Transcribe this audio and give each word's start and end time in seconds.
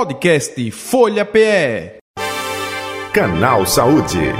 Podcast 0.00 0.70
Folha 0.70 1.26
PE. 1.26 1.98
Canal 3.12 3.66
Saúde. 3.66 4.32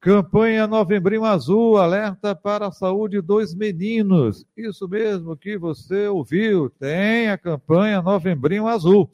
Campanha 0.00 0.68
Novembrinho 0.68 1.24
Azul 1.24 1.76
alerta 1.76 2.36
para 2.36 2.68
a 2.68 2.70
saúde 2.70 3.20
dos 3.20 3.52
meninos. 3.52 4.46
Isso 4.56 4.86
mesmo 4.86 5.36
que 5.36 5.58
você 5.58 6.06
ouviu, 6.06 6.70
tem 6.70 7.30
a 7.30 7.36
campanha 7.36 8.00
Novembrinho 8.00 8.68
Azul. 8.68 9.10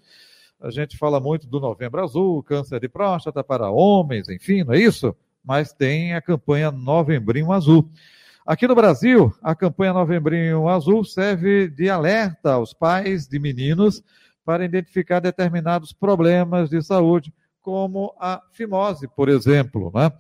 A 0.61 0.71
gente 0.71 0.99
fala 0.99 1.19
muito 1.19 1.47
do 1.47 1.59
Novembro 1.59 2.05
Azul, 2.05 2.43
câncer 2.43 2.79
de 2.79 2.89
próstata 2.91 3.43
para 3.43 3.71
homens, 3.71 4.29
enfim, 4.29 4.63
não 4.63 4.75
é 4.75 4.79
isso? 4.79 5.17
Mas 5.43 5.73
tem 5.73 6.13
a 6.13 6.21
campanha 6.21 6.71
Novembrinho 6.71 7.51
Azul. 7.51 7.91
Aqui 8.49 8.67
no 8.67 8.75
Brasil, 8.75 9.31
a 9.43 9.55
campanha 9.55 9.93
Novembrinho 9.93 10.71
Azul 10.71 11.05
serve 11.05 11.69
de 11.69 11.91
alerta 11.91 12.55
aos 12.55 12.73
pais 12.73 13.29
de 13.29 13.39
meninos 13.39 14.03
para 14.43 14.65
identificar 14.65 15.21
determinados 15.21 15.93
problemas 15.93 16.71
de 16.71 16.81
saúde, 16.81 17.31
como 17.61 18.15
a 18.19 18.41
fimose, 18.51 19.07
por 19.07 19.29
exemplo, 19.29 19.93
né? 19.95 20.11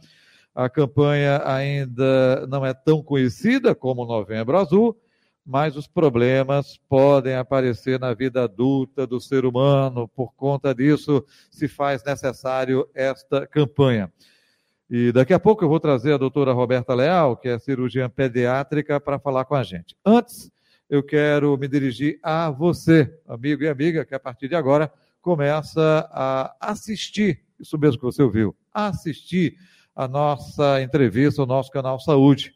A 0.54 0.68
campanha 0.68 1.40
ainda 1.42 2.46
não 2.48 2.66
é 2.66 2.74
tão 2.74 3.02
conhecida 3.02 3.74
como 3.74 4.04
Novembro 4.04 4.58
Azul, 4.58 4.94
mas 5.42 5.74
os 5.74 5.86
problemas 5.86 6.78
podem 6.86 7.34
aparecer 7.34 7.98
na 7.98 8.12
vida 8.12 8.44
adulta 8.44 9.06
do 9.06 9.18
ser 9.18 9.46
humano. 9.46 10.06
Por 10.06 10.34
conta 10.34 10.74
disso, 10.74 11.24
se 11.50 11.66
faz 11.66 12.04
necessário 12.04 12.86
esta 12.94 13.46
campanha. 13.46 14.12
E 14.90 15.12
daqui 15.12 15.34
a 15.34 15.38
pouco 15.38 15.62
eu 15.62 15.68
vou 15.68 15.78
trazer 15.78 16.14
a 16.14 16.18
doutora 16.18 16.52
Roberta 16.52 16.94
Leal, 16.94 17.36
que 17.36 17.48
é 17.48 17.58
cirurgiã 17.58 18.08
pediátrica, 18.08 18.98
para 18.98 19.18
falar 19.18 19.44
com 19.44 19.54
a 19.54 19.62
gente. 19.62 19.94
Antes, 20.04 20.50
eu 20.88 21.02
quero 21.02 21.56
me 21.58 21.68
dirigir 21.68 22.18
a 22.22 22.50
você, 22.50 23.14
amigo 23.26 23.62
e 23.62 23.68
amiga, 23.68 24.04
que 24.04 24.14
a 24.14 24.20
partir 24.20 24.48
de 24.48 24.54
agora 24.54 24.90
começa 25.20 26.08
a 26.10 26.56
assistir, 26.60 27.44
isso 27.60 27.76
mesmo 27.76 27.98
que 27.98 28.04
você 28.04 28.22
ouviu, 28.22 28.56
assistir 28.72 29.56
a 29.94 30.08
nossa 30.08 30.80
entrevista, 30.80 31.42
o 31.42 31.46
nosso 31.46 31.70
canal 31.70 32.00
Saúde, 32.00 32.54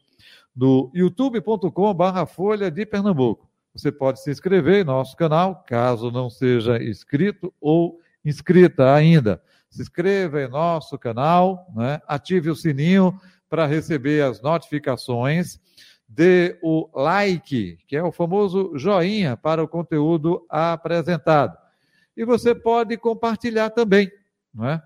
no 0.55 0.89
youtube.com.br 0.93 2.25
Folha 2.27 2.71
de 2.71 2.85
Pernambuco. 2.85 3.47
Você 3.75 3.91
pode 3.91 4.21
se 4.23 4.31
inscrever 4.31 4.81
em 4.81 4.83
nosso 4.83 5.15
canal, 5.15 5.63
caso 5.67 6.09
não 6.09 6.29
seja 6.29 6.81
inscrito 6.81 7.53
ou 7.59 7.99
inscrita 8.25 8.93
ainda. 8.93 9.41
Se 9.73 9.81
inscreva 9.81 10.41
em 10.41 10.47
nosso 10.47 10.97
canal, 10.97 11.67
né? 11.75 12.01
ative 12.07 12.49
o 12.49 12.55
sininho 12.55 13.19
para 13.49 13.65
receber 13.65 14.23
as 14.23 14.41
notificações, 14.41 15.59
dê 16.07 16.59
o 16.61 16.89
like, 16.93 17.77
que 17.87 17.95
é 17.95 18.03
o 18.03 18.11
famoso 18.11 18.77
joinha 18.77 19.35
para 19.35 19.63
o 19.63 19.67
conteúdo 19.67 20.45
apresentado. 20.47 21.57
E 22.15 22.23
você 22.23 22.53
pode 22.53 22.95
compartilhar 22.97 23.71
também, 23.71 24.11
não 24.53 24.67
é? 24.69 24.83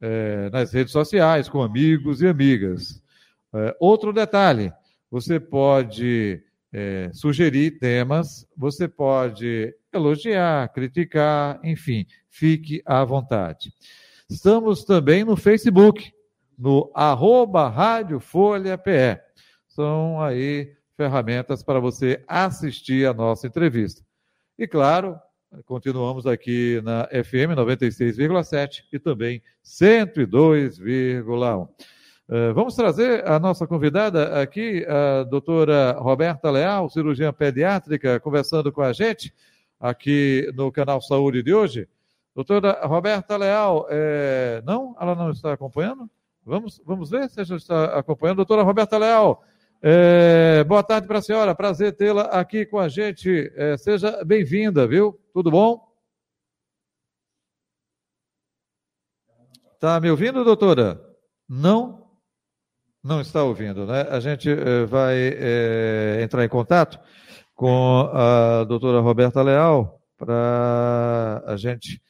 é, 0.00 0.48
nas 0.50 0.72
redes 0.72 0.92
sociais, 0.92 1.48
com 1.48 1.62
amigos 1.62 2.22
e 2.22 2.26
amigas. 2.26 3.02
É, 3.54 3.76
outro 3.80 4.12
detalhe: 4.12 4.72
você 5.10 5.40
pode 5.40 6.42
é, 6.72 7.10
sugerir 7.12 7.78
temas, 7.78 8.46
você 8.56 8.86
pode 8.86 9.74
elogiar, 9.92 10.68
criticar, 10.72 11.60
enfim, 11.64 12.06
fique 12.28 12.82
à 12.84 13.04
vontade. 13.04 13.72
Estamos 14.30 14.84
também 14.84 15.24
no 15.24 15.36
Facebook, 15.36 16.12
no 16.58 16.90
arroba 16.94 17.68
Rádio 17.68 18.20
Folha 18.20 18.76
PE. 18.76 19.18
São 19.68 20.20
aí 20.20 20.74
ferramentas 20.96 21.62
para 21.62 21.80
você 21.80 22.22
assistir 22.26 23.06
a 23.06 23.14
nossa 23.14 23.46
entrevista. 23.46 24.02
E 24.58 24.66
claro, 24.66 25.18
Continuamos 25.64 26.26
aqui 26.26 26.80
na 26.84 27.06
FM 27.06 27.56
96,7 27.56 28.82
e 28.92 28.98
também 28.98 29.42
102,1. 29.64 31.68
Uh, 32.28 32.52
vamos 32.54 32.74
trazer 32.74 33.26
a 33.26 33.38
nossa 33.38 33.66
convidada 33.66 34.42
aqui, 34.42 34.84
a 34.86 35.24
doutora 35.24 35.92
Roberta 35.92 36.50
Leal, 36.50 36.90
cirurgiã 36.90 37.32
pediátrica, 37.32 38.20
conversando 38.20 38.70
com 38.70 38.82
a 38.82 38.92
gente 38.92 39.32
aqui 39.80 40.52
no 40.54 40.70
canal 40.70 41.00
Saúde 41.00 41.42
de 41.42 41.54
hoje. 41.54 41.88
Doutora 42.38 42.86
Roberta 42.86 43.36
Leal, 43.36 43.84
é... 43.90 44.62
não? 44.64 44.94
Ela 45.00 45.16
não 45.16 45.32
está 45.32 45.52
acompanhando? 45.52 46.08
Vamos, 46.46 46.80
vamos 46.86 47.10
ver 47.10 47.28
se 47.28 47.40
ela 47.40 47.56
está 47.56 47.98
acompanhando. 47.98 48.36
Doutora 48.36 48.62
Roberta 48.62 48.96
Leal, 48.96 49.42
é, 49.82 50.62
boa 50.62 50.84
tarde 50.84 51.08
para 51.08 51.18
a 51.18 51.22
senhora, 51.22 51.52
prazer 51.52 51.96
tê-la 51.96 52.26
aqui 52.26 52.64
com 52.64 52.78
a 52.78 52.88
gente. 52.88 53.52
É, 53.56 53.76
seja 53.76 54.24
bem-vinda, 54.24 54.86
viu? 54.86 55.20
Tudo 55.34 55.50
bom? 55.50 55.84
Está 59.74 59.98
me 59.98 60.08
ouvindo, 60.08 60.44
doutora? 60.44 61.04
Não? 61.48 62.08
Não 63.02 63.20
está 63.20 63.42
ouvindo, 63.42 63.84
né? 63.84 64.02
A 64.02 64.20
gente 64.20 64.48
é, 64.48 64.86
vai 64.86 65.16
é, 65.16 66.20
entrar 66.22 66.44
em 66.44 66.48
contato 66.48 67.00
com 67.52 68.08
a 68.12 68.62
doutora 68.62 69.00
Roberta 69.00 69.42
Leal 69.42 70.00
para 70.16 71.42
a 71.44 71.56
gente 71.56 72.00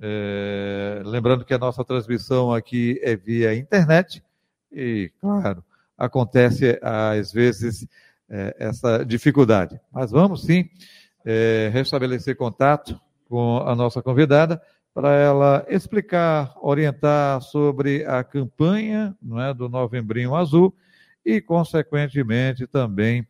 É, 0.00 1.00
lembrando 1.04 1.44
que 1.44 1.54
a 1.54 1.58
nossa 1.58 1.84
transmissão 1.84 2.52
aqui 2.52 2.98
é 3.04 3.14
via 3.14 3.54
internet 3.54 4.20
e, 4.72 5.12
claro, 5.20 5.64
acontece 6.02 6.80
às 6.82 7.32
vezes 7.32 7.86
é, 8.28 8.56
essa 8.58 9.04
dificuldade. 9.04 9.80
Mas 9.92 10.10
vamos 10.10 10.44
sim 10.44 10.68
é, 11.24 11.70
restabelecer 11.72 12.36
contato 12.36 13.00
com 13.28 13.58
a 13.58 13.74
nossa 13.76 14.02
convidada 14.02 14.60
para 14.92 15.12
ela 15.14 15.64
explicar, 15.68 16.54
orientar 16.60 17.40
sobre 17.40 18.04
a 18.04 18.24
campanha 18.24 19.16
não 19.22 19.40
é, 19.40 19.54
do 19.54 19.68
Novembrinho 19.68 20.34
Azul 20.34 20.74
e, 21.24 21.40
consequentemente, 21.40 22.66
também 22.66 23.26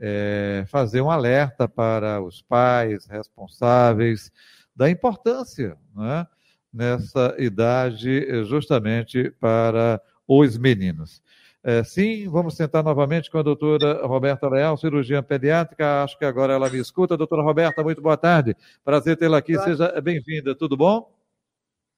é, 0.00 0.64
fazer 0.68 1.02
um 1.02 1.10
alerta 1.10 1.68
para 1.68 2.22
os 2.22 2.40
pais 2.40 3.06
responsáveis 3.06 4.32
da 4.74 4.88
importância 4.88 5.76
é, 6.00 6.26
nessa 6.72 7.36
idade, 7.38 8.44
justamente 8.46 9.30
para 9.38 10.00
os 10.26 10.56
meninos. 10.56 11.22
É, 11.66 11.82
sim, 11.82 12.28
vamos 12.28 12.56
sentar 12.56 12.84
novamente 12.84 13.30
com 13.30 13.38
a 13.38 13.42
doutora 13.42 14.06
Roberta 14.06 14.46
Leal, 14.50 14.76
cirurgiã 14.76 15.22
pediátrica. 15.22 16.04
Acho 16.04 16.18
que 16.18 16.24
agora 16.26 16.52
ela 16.52 16.68
me 16.68 16.78
escuta. 16.78 17.16
Doutora 17.16 17.42
Roberta, 17.42 17.82
muito 17.82 18.02
boa 18.02 18.18
tarde. 18.18 18.54
Prazer 18.84 19.16
tê-la 19.16 19.38
aqui. 19.38 19.54
Boa. 19.54 19.64
Seja 19.64 19.98
bem-vinda. 20.02 20.54
Tudo 20.54 20.76
bom? 20.76 21.10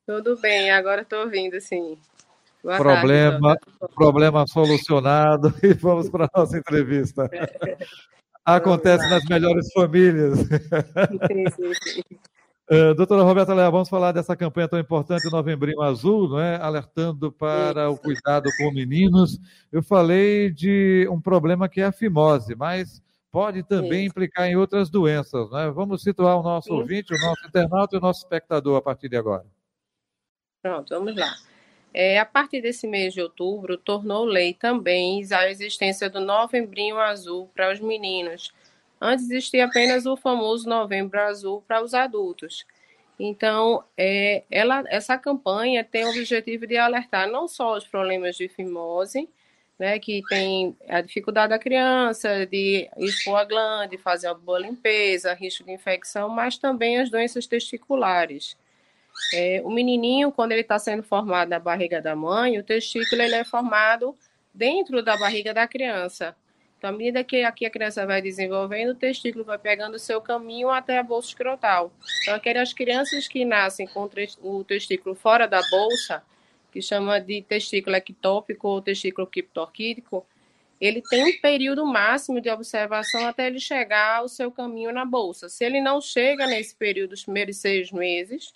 Tudo 0.07 0.41
bem, 0.41 0.71
agora 0.71 1.03
estou 1.03 1.19
ouvindo, 1.19 1.61
sim. 1.61 1.99
Boa 2.63 2.77
problema, 2.77 3.57
tarde, 3.57 3.95
problema 3.95 4.47
solucionado 4.47 5.53
e 5.61 5.75
vamos 5.75 6.09
para 6.09 6.27
a 6.27 6.31
nossa 6.39 6.57
entrevista. 6.57 7.29
Acontece 8.47 9.11
nas 9.11 9.25
melhores 9.25 9.73
famílias. 9.73 10.39
Sim, 10.39 11.45
sim, 11.57 11.75
sim. 11.83 12.03
Uh, 12.69 12.93
doutora 12.97 13.23
Roberta 13.23 13.55
Leal, 13.55 13.71
vamos 13.71 13.89
falar 13.89 14.11
dessa 14.11 14.35
campanha 14.35 14.67
tão 14.67 14.79
importante, 14.79 15.31
Novembrinho 15.31 15.81
Azul, 15.83 16.29
não 16.29 16.41
é? 16.41 16.57
alertando 16.57 17.31
para 17.31 17.89
o 17.89 17.97
cuidado 17.97 18.51
com 18.59 18.73
meninos. 18.73 19.39
Eu 19.71 19.85
falei 19.85 20.51
de 20.51 21.07
um 21.09 21.21
problema 21.21 21.69
que 21.69 21.81
é 21.81 21.85
a 21.85 21.93
fimose, 21.93 22.57
mas 22.57 23.01
pode 23.31 23.63
também 23.63 24.07
implicar 24.07 24.49
em 24.49 24.57
outras 24.57 24.91
doenças. 24.91 25.49
Não 25.49 25.59
é? 25.61 25.71
Vamos 25.71 26.03
situar 26.03 26.41
o 26.41 26.43
nosso 26.43 26.75
ouvinte, 26.75 27.15
o 27.15 27.21
nosso 27.21 27.47
internauta 27.47 27.95
e 27.95 27.99
o 27.99 28.03
nosso 28.03 28.21
espectador 28.25 28.77
a 28.77 28.83
partir 28.83 29.09
de 29.09 29.17
agora. 29.17 29.47
Pronto, 30.61 30.89
vamos 30.89 31.15
lá. 31.15 31.33
É, 31.95 32.19
a 32.19 32.27
partir 32.27 32.61
desse 32.61 32.89
mês 32.89 33.15
de 33.15 33.23
outubro, 33.23 33.77
tornou 33.77 34.25
lei 34.25 34.53
também 34.53 35.25
a 35.33 35.49
existência 35.49 36.11
do 36.11 36.21
Novembrinho 36.21 36.99
Azul 36.99 37.49
para 37.55 37.73
os 37.73 37.79
meninos 37.79 38.53
Antes 39.01 39.25
existia 39.27 39.67
apenas 39.67 40.07
o 40.07 40.17
famoso 40.17 40.69
Novembro 40.69 41.21
Azul 41.21 41.63
para 41.67 41.83
os 41.83 41.95
adultos. 41.95 42.65
Então, 43.19 43.83
é, 43.97 44.45
ela, 44.51 44.85
essa 44.89 45.17
campanha 45.17 45.83
tem 45.85 46.05
o 46.05 46.11
objetivo 46.11 46.67
de 46.67 46.77
alertar 46.77 47.31
não 47.31 47.49
só 47.49 47.77
os 47.77 47.87
problemas 47.87 48.37
de 48.37 48.49
fimose, 48.49 49.29
né, 49.79 49.99
que 49.99 50.23
tem 50.29 50.77
a 50.89 51.01
dificuldade 51.01 51.51
da 51.51 51.59
criança 51.59 52.47
de 52.47 52.89
expor 52.97 53.39
a 53.39 53.45
glande, 53.45 53.99
fazer 53.99 54.29
uma 54.29 54.35
boa 54.35 54.59
limpeza, 54.59 55.35
risco 55.35 55.65
de 55.65 55.73
infecção, 55.73 56.29
mas 56.29 56.57
também 56.57 56.99
as 56.99 57.11
doenças 57.11 57.47
testiculares. 57.47 58.57
É, 59.35 59.61
o 59.65 59.71
menininho, 59.71 60.33
quando 60.33 60.53
ele 60.53 60.61
está 60.63 60.79
sendo 60.79 61.03
formado 61.03 61.49
na 61.49 61.59
barriga 61.59 62.01
da 62.01 62.15
mãe, 62.15 62.59
o 62.59 62.63
testículo 62.63 63.21
ele 63.21 63.35
é 63.35 63.45
formado 63.45 64.17
dentro 64.53 65.03
da 65.03 65.17
barriga 65.17 65.53
da 65.53 65.67
criança. 65.67 66.37
Então, 66.79 66.91
à 66.91 66.93
medida 66.93 67.25
que 67.25 67.43
aqui 67.43 67.65
a 67.65 67.71
criança 67.71 68.07
vai 68.07 68.21
desenvolvendo, 68.21 68.91
o 68.91 68.95
testículo 68.95 69.45
vai 69.45 69.59
pegando 69.59 69.95
o 69.95 69.99
seu 69.99 70.21
caminho 70.21 70.69
até 70.69 70.99
a 70.99 71.03
bolsa 71.03 71.29
escrotal. 71.29 71.91
Então, 72.23 72.35
aquelas 72.35 72.73
crianças 72.73 73.27
que 73.27 73.45
nascem 73.45 73.87
com 73.87 74.09
o 74.43 74.65
testículo 74.65 75.15
fora 75.15 75.47
da 75.49 75.63
bolsa, 75.71 76.23
que 76.71 76.83
chama 76.83 77.19
de 77.19 77.41
testículo 77.43 77.97
ectópico 77.97 78.69
ou 78.69 78.83
testículo 78.83 79.27
criptorquídico, 79.27 80.27
ele 80.79 81.01
tem 81.01 81.25
um 81.25 81.41
período 81.41 81.87
máximo 81.87 82.39
de 82.39 82.51
observação 82.51 83.27
até 83.27 83.47
ele 83.47 83.59
chegar 83.59 84.19
ao 84.19 84.29
seu 84.29 84.51
caminho 84.51 84.93
na 84.93 85.07
bolsa. 85.07 85.49
Se 85.49 85.65
ele 85.65 85.81
não 85.81 86.03
chega 86.03 86.47
nesse 86.47 86.75
período, 86.75 87.11
dos 87.11 87.25
primeiros 87.25 87.57
seis 87.57 87.91
meses, 87.91 88.53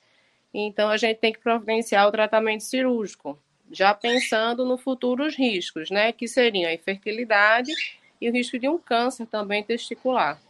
então 0.53 0.91
a 0.91 0.99
gente 0.99 1.17
tem 1.17 1.33
que 1.33 1.39
providenciar 1.39 2.07
o 2.07 2.13
tratamento 2.13 2.63
cirúrgico, 2.63 3.39
já 3.71 3.95
pensando 3.95 4.67
no 4.67 4.77
futuros 4.77 5.35
riscos, 5.35 5.91
né, 5.91 6.13
que 6.13 6.29
seriam 6.29 6.69
a 6.69 6.75
infertilidade 6.75 7.73
e 8.21 8.29
o 8.29 8.33
risco 8.33 8.59
de 8.59 8.69
um 8.69 8.79
câncer 8.79 9.27
também 9.27 9.63
testicular. 9.63 10.41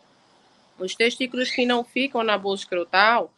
Os 0.78 0.94
testículos 0.94 1.50
que 1.50 1.67
não 1.67 1.84
ficam 1.84 2.22
na 2.22 2.38
bolsa 2.38 2.64
escrotal, 2.64 3.32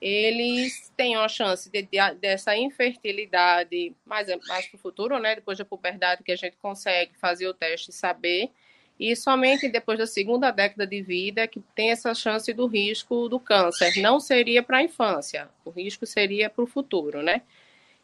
eles 0.00 0.92
têm 0.96 1.16
uma 1.16 1.28
chance 1.28 1.70
de, 1.70 1.82
de, 1.82 2.14
dessa 2.20 2.56
infertilidade 2.56 3.94
mais, 4.04 4.26
mais 4.48 4.66
para 4.66 4.76
o 4.76 4.80
futuro, 4.80 5.18
né? 5.20 5.36
Depois 5.36 5.56
da 5.56 5.64
puberdade 5.64 6.24
que 6.24 6.32
a 6.32 6.36
gente 6.36 6.56
consegue 6.60 7.12
fazer 7.18 7.46
o 7.46 7.54
teste 7.54 7.90
e 7.90 7.94
saber. 7.94 8.50
E 8.98 9.14
somente 9.14 9.68
depois 9.68 9.98
da 9.98 10.06
segunda 10.06 10.50
década 10.50 10.86
de 10.86 11.00
vida 11.02 11.46
que 11.46 11.60
tem 11.74 11.92
essa 11.92 12.12
chance 12.14 12.52
do 12.52 12.66
risco 12.66 13.28
do 13.28 13.38
câncer. 13.38 14.00
Não 14.02 14.18
seria 14.18 14.62
para 14.62 14.78
a 14.78 14.82
infância, 14.82 15.48
o 15.64 15.70
risco 15.70 16.04
seria 16.04 16.50
para 16.50 16.64
o 16.64 16.66
futuro, 16.66 17.22
né? 17.22 17.42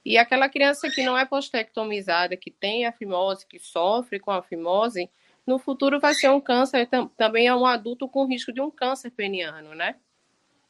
E 0.05 0.17
aquela 0.17 0.49
criança 0.49 0.89
que 0.89 1.03
não 1.03 1.19
é 1.19 1.25
postectomizada, 1.25 2.37
que 2.37 2.51
tem 2.51 2.87
a 2.87 2.93
fimose, 2.93 3.45
que 3.45 3.59
sofre 3.59 4.19
com 4.21 4.31
a 4.31 4.41
fimose, 4.41 5.11
no 5.49 5.59
futuro 5.59 5.99
vai 5.99 6.13
ser 6.13 6.29
um 6.29 6.43
câncer, 6.43 6.87
também 7.17 7.47
é 7.47 7.55
um 7.55 7.65
adulto 7.65 8.07
com 8.07 8.27
risco 8.27 8.53
de 8.53 8.61
um 8.61 8.71
câncer 8.71 9.11
peniano, 9.11 9.75
né? 9.75 9.95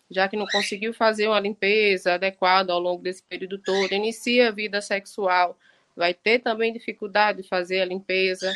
Já 0.09 0.29
que 0.29 0.37
não 0.37 0.47
conseguiu 0.47 0.95
fazer 0.95 1.27
uma 1.27 1.41
limpeza 1.41 2.15
adequada 2.15 2.73
ao 2.73 2.79
longo 2.79 3.03
desse 3.03 3.21
período 3.25 3.59
todo, 3.59 3.93
inicia 3.93 4.49
a 4.49 4.53
vida 4.53 4.81
sexual, 4.81 5.59
vai 5.97 6.15
ter 6.15 6.39
também 6.39 6.73
dificuldade 6.73 7.43
de 7.43 7.49
fazer 7.49 7.81
a 7.81 7.85
limpeza. 7.85 8.53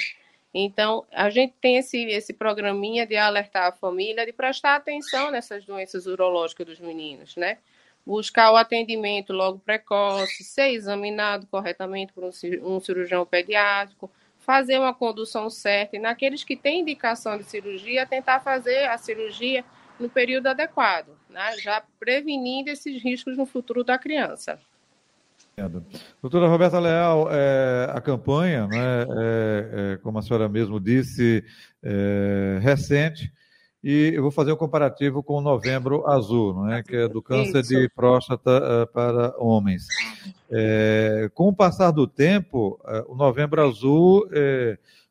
Então, 0.55 1.05
a 1.11 1.29
gente 1.29 1.55
tem 1.61 1.79
esse, 1.79 2.01
esse 2.05 2.33
programinha 2.33 3.05
de 3.05 3.17
alertar 3.17 3.67
a 3.67 3.73
família, 3.73 4.25
de 4.25 4.33
prestar 4.33 4.77
atenção 4.77 5.33
nessas 5.33 5.65
doenças 5.65 6.07
urológicas 6.07 6.67
dos 6.67 6.79
meninos, 6.79 7.35
né? 7.35 7.59
Buscar 8.07 8.53
o 8.53 8.57
atendimento 8.57 9.33
logo 9.33 9.59
precoce, 9.59 10.45
ser 10.45 10.69
examinado 10.69 11.49
corretamente 11.49 12.13
por 12.13 12.23
um 12.25 12.81
cirurgião 12.81 13.27
pediátrico, 13.27 14.09
fazer 14.45 14.79
uma 14.79 14.93
condução 14.93 15.49
certa 15.49 15.97
e 15.97 16.01
naqueles 16.01 16.45
que 16.45 16.57
têm 16.57 16.81
indicação 16.81 17.39
de 17.39 17.45
cirurgia, 17.45 18.07
tentar 18.07 18.41
fazer 18.41 18.87
a 18.87 18.99
cirurgia 18.99 19.65
no 19.99 20.09
período 20.09 20.49
adequado, 20.49 21.11
né? 21.31 21.57
já 21.59 21.83
prevenindo 21.99 22.69
esses 22.69 23.03
riscos 23.03 23.37
no 23.37 23.47
futuro 23.47 23.85
da 23.85 23.99
criança. 23.99 24.59
Doutora 26.21 26.49
Roberta 26.49 26.81
Leal, 26.81 27.29
é, 27.31 27.87
a 27.91 28.01
campanha, 28.01 28.67
né, 28.67 29.03
é, 29.19 29.93
é, 29.93 29.97
como 29.99 30.19
a 30.19 30.23
senhora 30.23 30.49
mesmo 30.49 30.81
disse, 30.81 31.45
é, 31.83 32.59
recente, 32.63 33.31
e 33.83 34.13
eu 34.15 34.23
vou 34.23 34.31
fazer 34.31 34.53
um 34.53 34.57
comparativo 34.57 35.23
com 35.25 35.35
o 35.35 35.41
Novembro 35.41 36.09
Azul, 36.09 36.55
não 36.55 36.73
é? 36.73 36.83
que 36.85 36.95
é 36.95 37.09
do 37.09 37.21
câncer 37.21 37.63
Isso. 37.63 37.71
de 37.71 37.89
próstata 37.89 38.85
uh, 38.85 38.87
para 38.93 39.35
homens. 39.39 39.87
É, 40.49 41.29
com 41.35 41.49
o 41.49 41.55
passar 41.55 41.91
do 41.91 42.07
tempo, 42.07 42.79
uh, 42.85 43.13
o 43.13 43.17
Novembro 43.17 43.61
Azul 43.61 44.29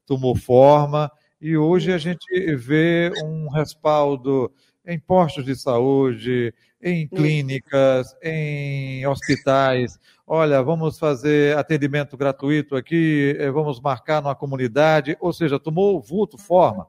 tomou 0.06 0.36
forma 0.38 1.12
e 1.42 1.58
hoje 1.58 1.92
a 1.92 1.98
gente 1.98 2.56
vê 2.56 3.12
um 3.26 3.50
respaldo 3.50 4.50
em 4.86 4.98
postos 4.98 5.44
de 5.44 5.56
saúde, 5.56 6.54
em 6.82 7.08
clínicas, 7.08 8.16
em 8.24 9.06
hospitais. 9.06 10.00
Olha, 10.26 10.64
vamos 10.64 10.98
fazer 10.98 11.58
atendimento 11.58 12.16
gratuito 12.16 12.76
aqui, 12.76 13.38
vamos 13.54 13.82
marcar 13.82 14.22
numa 14.22 14.36
comunidade, 14.36 15.18
ou 15.20 15.34
seja, 15.34 15.60
tomou 15.60 16.02
vulto, 16.02 16.38
forma. 16.38 16.88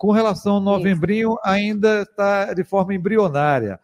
Com 0.00 0.12
relação 0.12 0.54
ao 0.54 0.60
novembrinho, 0.62 1.36
ainda 1.44 2.00
está 2.00 2.54
de 2.54 2.64
forma 2.64 2.94
embrionária. 2.94 3.78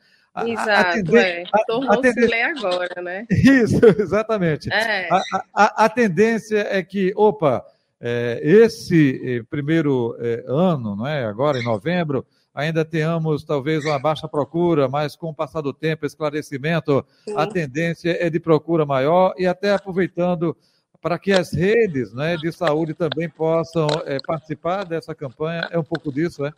Exato, 0.46 1.14
a, 1.14 1.20
é. 1.20 1.44
Tornou-se 1.66 2.20
lei 2.20 2.42
agora, 2.42 3.02
né? 3.02 3.26
Isso, 3.30 3.84
exatamente. 3.98 4.72
É. 4.72 5.10
A, 5.12 5.22
a, 5.54 5.84
a, 5.84 5.88
tendência 5.90 6.66
é 6.70 6.82
que, 6.82 7.12
opa, 7.14 7.62
é, 8.00 8.40
esse 8.42 9.20
eh, 9.22 9.42
primeiro 9.50 10.16
é, 10.18 10.42
ano, 10.48 10.96
não 10.96 11.06
é? 11.06 11.26
agora 11.26 11.58
em 11.58 11.64
novembro, 11.64 12.24
ainda 12.54 12.82
tenhamos 12.82 13.44
talvez 13.44 13.84
uma 13.84 13.98
baixa 13.98 14.26
procura, 14.26 14.88
mas 14.88 15.16
com 15.16 15.28
o 15.28 15.34
passar 15.34 15.60
do 15.60 15.74
tempo, 15.74 16.06
esclarecimento, 16.06 17.04
Sim. 17.28 17.34
a 17.36 17.46
tendência 17.46 18.16
é 18.18 18.30
de 18.30 18.40
procura 18.40 18.86
maior 18.86 19.34
e 19.36 19.46
até 19.46 19.74
aproveitando 19.74 20.56
para 21.00 21.18
que 21.18 21.32
as 21.32 21.52
redes 21.52 22.12
né, 22.12 22.36
de 22.36 22.50
saúde 22.52 22.94
também 22.94 23.28
possam 23.28 23.86
é, 24.04 24.18
participar 24.26 24.84
dessa 24.84 25.14
campanha. 25.14 25.68
É 25.70 25.78
um 25.78 25.84
pouco 25.84 26.12
disso, 26.12 26.44
é? 26.44 26.52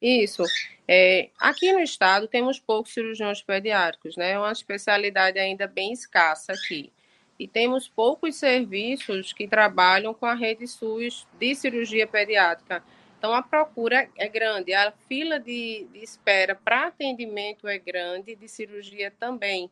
Isso. 0.00 0.44
É, 0.86 1.30
aqui 1.40 1.72
no 1.72 1.80
estado 1.80 2.28
temos 2.28 2.60
poucos 2.60 2.92
cirurgiões 2.92 3.42
pediátricos, 3.42 4.16
né? 4.16 4.32
É 4.32 4.38
uma 4.38 4.52
especialidade 4.52 5.38
ainda 5.38 5.66
bem 5.66 5.92
escassa 5.92 6.52
aqui. 6.52 6.92
E 7.38 7.46
temos 7.46 7.88
poucos 7.88 8.36
serviços 8.36 9.32
que 9.32 9.46
trabalham 9.46 10.14
com 10.14 10.26
a 10.26 10.34
rede 10.34 10.66
SUS 10.66 11.26
de 11.38 11.54
cirurgia 11.54 12.06
pediátrica. 12.06 12.82
Então 13.18 13.32
a 13.34 13.42
procura 13.42 14.08
é 14.16 14.28
grande, 14.28 14.72
a 14.72 14.92
fila 15.08 15.40
de, 15.40 15.88
de 15.92 15.98
espera 15.98 16.54
para 16.54 16.86
atendimento 16.86 17.66
é 17.66 17.76
grande, 17.76 18.36
de 18.36 18.48
cirurgia 18.48 19.12
também. 19.18 19.68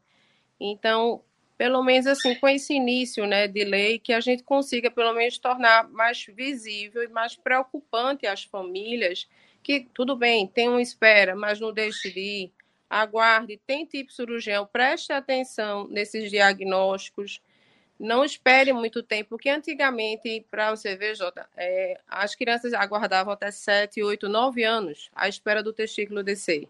Então, 0.59 1.23
pelo 1.57 1.83
menos 1.83 2.07
assim, 2.07 2.35
com 2.35 2.49
esse 2.49 2.75
início 2.75 3.27
né, 3.27 3.49
de 3.49 3.65
lei, 3.65 3.99
que 3.99 4.13
a 4.13 4.21
gente 4.21 4.43
consiga 4.43 4.91
pelo 4.91 5.13
menos 5.15 5.39
tornar 5.39 5.89
mais 5.89 6.25
visível 6.27 7.03
e 7.03 7.09
mais 7.09 7.35
preocupante 7.35 8.27
às 8.27 8.45
famílias 8.45 9.27
que, 9.63 9.89
tudo 9.93 10.15
bem, 10.15 10.47
tem 10.47 10.69
uma 10.69 10.81
espera, 10.81 11.35
mas 11.35 11.59
não 11.59 11.73
deixe 11.73 12.13
de 12.13 12.21
ir, 12.21 12.53
aguarde, 12.89 13.61
tem 13.67 13.85
tipo 13.85 14.13
cirurgião, 14.13 14.65
preste 14.65 15.13
atenção 15.13 15.89
nesses 15.89 16.31
diagnósticos, 16.31 17.43
não 17.99 18.25
espere 18.25 18.73
muito 18.73 19.03
tempo, 19.03 19.31
porque 19.31 19.49
antigamente, 19.49 20.47
para 20.51 20.71
você 20.71 20.95
ver, 20.95 21.17
Jota, 21.17 21.49
é, 21.57 21.99
as 22.07 22.37
crianças 22.37 22.73
aguardavam 22.75 23.33
até 23.33 23.51
7, 23.51 24.03
8, 24.03 24.29
9 24.29 24.63
anos 24.63 25.11
à 25.13 25.29
espera 25.29 25.63
do 25.63 25.73
testículo 25.73 26.23
descer. 26.23 26.69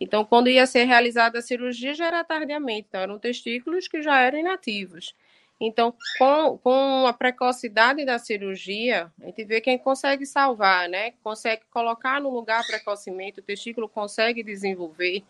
Então, 0.00 0.24
quando 0.24 0.48
ia 0.48 0.66
ser 0.66 0.84
realizada 0.84 1.38
a 1.38 1.42
cirurgia, 1.42 1.94
já 1.94 2.06
era 2.06 2.24
tardiamente. 2.24 2.86
Então, 2.88 3.00
eram 3.00 3.18
testículos 3.18 3.88
que 3.88 4.02
já 4.02 4.20
eram 4.20 4.38
inativos. 4.38 5.14
Então, 5.60 5.94
com, 6.18 6.58
com 6.58 7.06
a 7.06 7.12
precocidade 7.12 8.04
da 8.04 8.18
cirurgia, 8.18 9.10
a 9.22 9.26
gente 9.26 9.44
vê 9.44 9.60
quem 9.60 9.78
consegue 9.78 10.26
salvar, 10.26 10.88
né? 10.88 11.12
Consegue 11.22 11.62
colocar 11.70 12.20
no 12.20 12.28
lugar 12.30 12.66
precocemente, 12.66 13.40
o 13.40 13.42
testículo 13.42 13.88
consegue 13.88 14.42
desenvolver. 14.42 15.22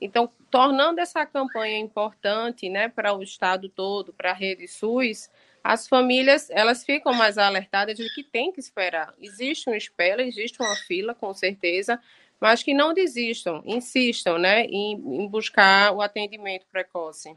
Então, 0.00 0.30
tornando 0.50 1.00
essa 1.00 1.26
campanha 1.26 1.78
importante, 1.78 2.68
né, 2.68 2.88
para 2.88 3.12
o 3.12 3.22
estado 3.22 3.68
todo, 3.68 4.12
para 4.12 4.30
a 4.30 4.34
rede 4.34 4.66
SUS, 4.66 5.30
as 5.62 5.86
famílias 5.86 6.48
elas 6.50 6.84
ficam 6.84 7.12
mais 7.12 7.38
alertadas 7.38 7.96
de 7.96 8.08
que 8.14 8.22
tem 8.22 8.52
que 8.52 8.60
esperar. 8.60 9.12
Existe 9.20 9.68
uma 9.68 9.76
espera, 9.76 10.22
existe 10.22 10.60
uma 10.60 10.74
fila, 10.86 11.14
com 11.14 11.32
certeza, 11.34 12.00
mas 12.40 12.62
que 12.62 12.72
não 12.72 12.94
desistam, 12.94 13.62
insistam 13.66 14.38
né, 14.38 14.64
em, 14.64 14.92
em 14.94 15.28
buscar 15.28 15.92
o 15.92 16.00
atendimento 16.00 16.66
precoce. 16.72 17.36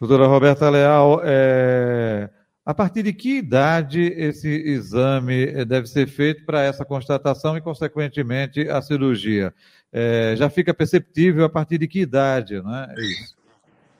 Doutora 0.00 0.26
Roberta 0.26 0.68
Leal, 0.68 1.20
é... 1.22 2.28
a 2.64 2.74
partir 2.74 3.02
de 3.02 3.12
que 3.12 3.36
idade 3.36 4.00
esse 4.16 4.48
exame 4.48 5.44
eh, 5.44 5.64
deve 5.64 5.86
ser 5.86 6.08
feito 6.08 6.44
para 6.44 6.62
essa 6.62 6.84
constatação 6.84 7.56
e, 7.56 7.60
consequentemente, 7.60 8.68
a 8.68 8.82
cirurgia? 8.82 9.54
É, 9.92 10.34
já 10.36 10.50
fica 10.50 10.74
perceptível 10.74 11.44
a 11.44 11.48
partir 11.48 11.78
de 11.78 11.86
que 11.86 12.00
idade, 12.00 12.60
não 12.60 12.74
é? 12.74 12.94
Isso. 12.98 13.43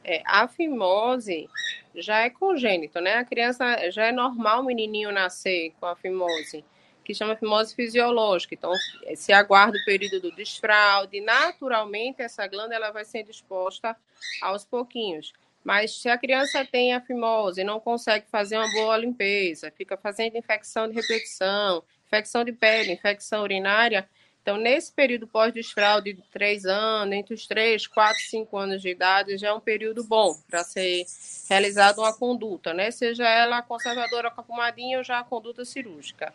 É, 0.05 0.23
a 0.27 0.47
fimose 0.47 1.49
já 1.95 2.21
é 2.21 2.31
congênito, 2.31 3.01
né? 3.01 3.15
A 3.15 3.25
criança 3.25 3.91
já 3.91 4.05
é 4.07 4.13
normal 4.13 4.61
o 4.61 4.65
menininho 4.65 5.11
nascer 5.11 5.73
com 5.81 5.87
a 5.87 5.97
fimose 5.97 6.65
que 7.05 7.15
chama 7.15 7.37
fimose 7.37 7.75
fisiológica. 7.75 8.55
Então, 8.55 8.73
se 9.15 9.33
aguarda 9.33 9.77
o 9.77 9.85
período 9.85 10.21
do 10.21 10.35
desfraude, 10.35 11.21
naturalmente 11.21 12.23
essa 12.23 12.47
glândula 12.47 12.75
ela 12.77 12.91
vai 12.91 13.05
ser 13.05 13.23
disposta 13.23 13.95
aos 14.41 14.65
pouquinhos. 14.65 15.33
Mas 15.63 16.01
se 16.01 16.09
a 16.09 16.19
criança 16.19 16.65
tem 16.65 16.93
a 16.95 17.01
fimose 17.01 17.61
e 17.61 17.65
não 17.65 17.79
consegue 17.79 18.27
fazer 18.29 18.57
uma 18.57 18.71
boa 18.73 18.97
limpeza, 18.97 19.71
fica 19.71 19.97
fazendo 19.97 20.37
infecção 20.37 20.89
de 20.89 20.95
repetição, 20.95 21.83
infecção 22.07 22.45
de 22.45 22.53
pele, 22.53 22.93
infecção 22.93 23.43
urinária, 23.43 24.09
Então, 24.45 24.59
nesse 24.59 24.93
período 24.93 25.27
pós-desfraude 25.27 26.13
de 26.13 26.23
três 26.31 26.67
anos, 26.67 27.15
entre 27.15 27.33
os 27.33 27.47
três, 27.47 27.87
quatro, 27.87 28.21
cinco 28.29 28.59
anos 28.59 28.83
de 28.83 28.91
idade, 28.91 29.39
já 29.39 29.49
é 29.49 29.53
um 29.55 29.59
período 29.59 30.05
bom 30.05 30.37
para 30.51 30.63
ser 30.63 31.07
realizada 31.49 31.99
uma 31.99 32.13
conduta, 32.13 32.75
né? 32.75 32.91
Seja 32.91 33.27
ela 33.27 33.63
conservadora 33.63 34.31
com 34.31 34.43
a 34.43 34.45
pomadinha 34.45 34.99
ou 34.99 35.05
já 35.05 35.19
a 35.19 35.25
conduta 35.25 35.65
cirúrgica. 35.65 36.31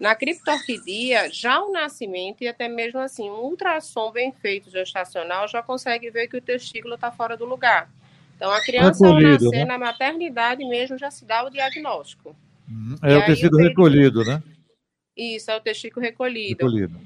Na 0.00 0.16
criptorquidia, 0.16 1.30
já 1.32 1.62
o 1.62 1.70
nascimento 1.70 2.42
e 2.42 2.48
até 2.48 2.66
mesmo 2.66 2.98
assim, 2.98 3.30
um 3.30 3.44
ultrassom 3.44 4.10
bem 4.10 4.32
feito 4.32 4.68
gestacional 4.68 5.46
já 5.46 5.62
consegue 5.62 6.10
ver 6.10 6.26
que 6.26 6.36
o 6.36 6.42
testículo 6.42 6.96
está 6.96 7.12
fora 7.12 7.36
do 7.36 7.44
lugar. 7.44 7.88
Então, 8.34 8.50
a 8.50 8.60
criança, 8.64 9.06
ao 9.06 9.20
nascer 9.20 9.58
né? 9.58 9.64
na 9.64 9.78
maternidade 9.78 10.64
mesmo, 10.64 10.98
já 10.98 11.08
se 11.08 11.24
dá 11.24 11.44
o 11.44 11.50
diagnóstico. 11.50 12.34
Uhum. 12.68 12.96
É 13.00 13.12
e 13.12 13.16
o 13.16 13.26
tecido 13.26 13.56
recolhido, 13.58 14.24
né? 14.24 14.42
Isso, 15.16 15.50
é 15.52 15.56
o 15.56 15.60
testículo 15.60 16.04
recolhido. 16.04 16.66
recolhido. 16.66 17.00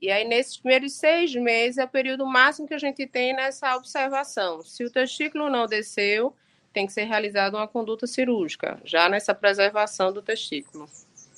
E 0.00 0.10
aí, 0.10 0.24
nesses 0.26 0.56
primeiros 0.56 0.92
seis 0.92 1.34
meses, 1.34 1.78
é 1.78 1.84
o 1.84 1.88
período 1.88 2.24
máximo 2.24 2.68
que 2.68 2.74
a 2.74 2.78
gente 2.78 3.06
tem 3.06 3.34
nessa 3.34 3.76
observação. 3.76 4.62
Se 4.62 4.84
o 4.84 4.90
testículo 4.90 5.50
não 5.50 5.66
desceu, 5.66 6.34
tem 6.72 6.86
que 6.86 6.92
ser 6.92 7.04
realizada 7.04 7.56
uma 7.56 7.66
conduta 7.66 8.06
cirúrgica, 8.06 8.80
já 8.84 9.08
nessa 9.08 9.34
preservação 9.34 10.12
do 10.12 10.22
testículo. 10.22 10.88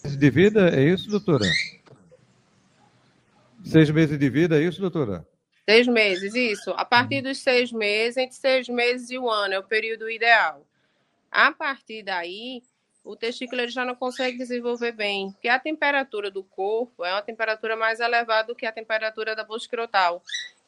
De 0.04 0.30
vida, 0.30 0.70
é 0.70 0.82
isso, 0.82 1.08
doutora? 1.08 1.44
Seis 3.64 3.90
meses 3.90 4.18
de 4.18 4.30
vida, 4.30 4.58
é 4.58 4.64
isso, 4.64 4.80
doutora? 4.80 5.26
Seis 5.68 5.86
meses, 5.86 6.34
isso. 6.34 6.70
A 6.72 6.84
partir 6.84 7.16
uhum. 7.16 7.22
dos 7.24 7.38
seis 7.38 7.70
meses, 7.70 8.16
entre 8.16 8.36
seis 8.36 8.68
meses 8.68 9.10
e 9.10 9.18
um 9.18 9.30
ano, 9.30 9.54
é 9.54 9.58
o 9.58 9.62
período 9.62 10.10
ideal. 10.10 10.66
A 11.30 11.52
partir 11.52 12.02
daí, 12.02 12.62
o 13.04 13.16
testículo 13.16 13.61
ele 13.62 13.71
já 13.71 13.85
não 13.85 13.95
consegue 13.95 14.38
desenvolver 14.38 14.92
bem, 14.92 15.33
porque 15.33 15.49
a 15.49 15.59
temperatura 15.59 16.30
do 16.30 16.42
corpo 16.42 17.04
é 17.04 17.12
uma 17.12 17.23
temperatura 17.23 17.76
mais 17.76 18.00
elevada 18.00 18.49
do 18.49 18.54
que 18.54 18.66
a 18.66 18.73
temperatura 18.73 19.35
da 19.35 19.45
bolsa 19.45 19.64
escrotal. 19.64 20.23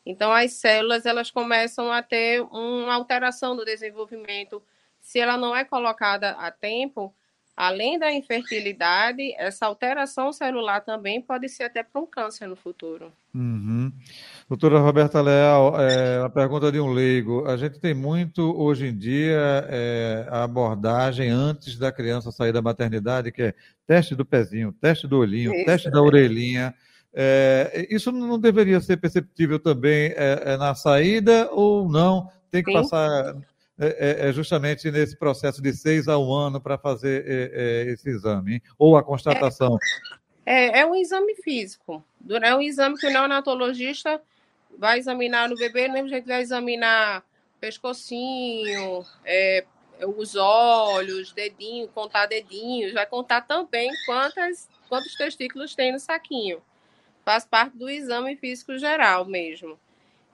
Então, 0.05 0.33
as 0.33 0.53
células 0.55 1.07
elas 1.07 1.31
começam 1.31 1.93
a 1.93 2.03
ter 2.03 2.43
uma 2.43 2.95
alteração 2.95 3.55
do 3.55 3.65
desenvolvimento. 3.65 4.62
Se 5.01 5.21
ela 5.21 5.37
não 5.37 5.55
é 5.55 5.65
colocada 5.65 6.31
a 6.31 6.51
tempo, 6.51 7.15
além 7.57 7.99
da 7.99 8.12
infertilidade, 8.12 9.35
essa 9.37 9.67
alteração 9.67 10.33
celular 10.33 10.81
também 10.81 11.21
pode 11.21 11.49
ser 11.49 11.65
até 11.65 11.83
para 11.83 12.01
um 12.01 12.07
câncer 12.07 12.49
no 12.49 12.57
futuro. 12.57 13.12
Uhum. 13.35 13.93
Doutora 14.52 14.80
Roberta 14.80 15.18
Leal, 15.23 15.80
é, 15.80 16.21
uma 16.21 16.28
pergunta 16.28 16.71
de 16.71 16.78
um 16.78 16.92
leigo. 16.92 17.47
A 17.47 17.56
gente 17.56 17.80
tem 17.80 17.94
muito, 17.94 18.54
hoje 18.54 18.88
em 18.88 18.94
dia, 18.94 19.66
é, 19.66 20.26
a 20.28 20.44
abordagem 20.44 21.30
antes 21.30 21.78
da 21.78 21.90
criança 21.90 22.30
sair 22.30 22.52
da 22.52 22.61
maternidade, 22.61 23.32
que 23.32 23.40
é 23.40 23.54
teste 23.87 24.14
do 24.14 24.26
pezinho, 24.26 24.71
teste 24.71 25.09
do 25.09 25.16
olhinho, 25.16 25.54
isso, 25.54 25.64
teste 25.64 25.90
da 25.90 26.02
orelhinha. 26.02 26.75
É, 27.14 27.87
isso 27.88 28.12
não 28.12 28.38
deveria 28.38 28.78
ser 28.82 28.99
perceptível 28.99 29.59
também 29.59 30.12
é, 30.14 30.42
é 30.44 30.56
na 30.59 30.75
saída 30.75 31.50
ou 31.50 31.88
não? 31.88 32.28
Tem 32.50 32.62
que 32.62 32.73
Sim. 32.73 32.76
passar 32.76 33.35
é, 33.78 34.28
é, 34.28 34.32
justamente 34.35 34.90
nesse 34.90 35.16
processo 35.16 35.62
de 35.62 35.73
seis 35.73 36.09
a 36.09 36.18
um 36.18 36.30
ano 36.30 36.61
para 36.61 36.76
fazer 36.76 37.25
esse 37.88 38.11
exame, 38.11 38.56
hein? 38.56 38.62
ou 38.78 38.99
a 38.99 39.02
constatação? 39.02 39.78
É, 40.44 40.80
é 40.80 40.87
um 40.87 40.94
exame 40.94 41.37
físico. 41.37 42.04
É 42.42 42.54
um 42.54 42.61
exame 42.61 42.99
que 42.99 43.06
o 43.06 43.11
neonatologista 43.11 44.21
vai 44.79 44.99
examinar 44.99 45.49
no 45.49 45.57
bebê, 45.57 45.88
mesmo 45.88 46.09
jeito 46.09 46.26
vai 46.26 46.41
examinar 46.41 47.25
pescocinho, 47.61 49.07
é, 49.25 49.64
os 50.17 50.35
olhos, 50.35 51.33
dedinho, 51.33 51.88
contar 51.88 52.26
dedinhos, 52.26 52.93
vai 52.93 53.07
contar 53.07 53.43
também 53.43 53.91
quantas, 54.05 54.69
quantos 54.88 55.14
testículos 55.14 55.75
tem 55.75 55.93
no 55.93 56.00
saquinho. 56.00 56.62
Faz 57.25 57.45
parte 57.45 57.76
do 57.76 57.88
exame 57.88 58.37
físico 58.37 58.76
geral 58.79 59.25
mesmo. 59.25 59.79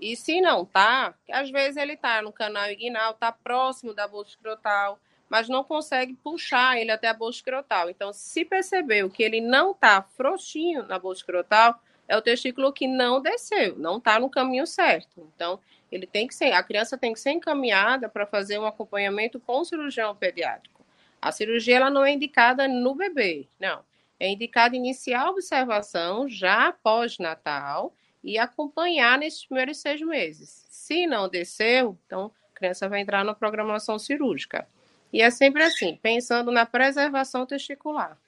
E 0.01 0.17
se 0.17 0.41
não 0.41 0.65
tá, 0.65 1.15
às 1.31 1.51
vezes 1.51 1.77
ele 1.77 1.97
tá 1.97 2.23
no 2.23 2.33
canal 2.33 2.71
inguinal, 2.71 3.15
tá 3.15 3.33
próximo 3.33 3.93
da 3.93 4.07
bolsa 4.07 4.31
escrotal, 4.31 4.99
mas 5.29 5.49
não 5.49 5.63
consegue 5.63 6.15
puxar 6.15 6.79
ele 6.79 6.91
até 6.91 7.09
a 7.09 7.15
bolsa 7.15 7.39
escrotal. 7.39 7.91
Então, 7.91 8.13
se 8.13 8.45
percebeu 8.45 9.11
que 9.11 9.23
ele 9.23 9.41
não 9.41 9.75
tá 9.75 10.03
frouxinho 10.17 10.85
na 10.85 10.99
bolsa 10.99 11.21
escrotal, 11.21 11.79
é 12.09 12.17
o 12.17 12.23
testículo 12.23 12.73
que 12.73 12.89
não 12.89 13.21
desceu, 13.21 13.79
não 13.79 13.99
está 13.99 14.19
no 14.19 14.31
caminho 14.31 14.67
certo. 14.67 15.31
Então, 15.35 15.61
ele 15.93 16.07
tem 16.07 16.27
que 16.27 16.35
ser, 16.35 16.53
a 16.53 16.63
criança 16.63 16.97
tem 16.97 17.13
que 17.13 17.21
ser 17.21 17.31
encaminhada 17.31 18.09
para 18.09 18.27
fazer 18.27 18.59
um 18.59 18.67
acompanhamento 18.67 19.39
com 19.39 19.61
o 19.61 19.65
cirurgião 19.65 20.17
pediátrico. 20.17 20.85
A 21.21 21.31
cirurgia 21.31 21.77
ela 21.77 21.91
não 21.91 22.05
é 22.05 22.13
indicada 22.13 22.67
no 22.67 22.95
bebê, 22.95 23.47
não. 23.61 23.81
É 24.19 24.29
indicada 24.29 24.75
iniciar 24.75 25.23
a 25.23 25.31
observação 25.31 26.29
já 26.29 26.73
pós-natal 26.73 27.95
e 28.23 28.39
acompanhar 28.39 29.19
nesses 29.19 29.45
primeiros 29.45 29.79
seis 29.79 30.01
meses. 30.01 30.67
Se 30.71 31.07
não 31.07 31.29
desceu, 31.29 31.97
então 32.07 32.33
a 32.53 32.59
criança 32.59 32.89
vai 32.89 33.01
entrar 33.01 33.25
na 33.25 33.35
programação 33.35 33.99
cirúrgica. 33.99 34.67
E 35.13 35.23
é 35.23 35.31
sempre 35.31 35.63
assim, 35.63 35.99
pensando 36.03 36.51
na 36.51 36.67
preservação 36.67 37.47
testicular. 37.47 38.19